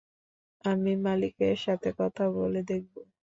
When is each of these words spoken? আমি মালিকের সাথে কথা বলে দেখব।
আমি 0.63 0.91
মালিকের 1.03 1.55
সাথে 1.65 1.89
কথা 1.99 2.23
বলে 2.37 2.61
দেখব। 2.63 2.93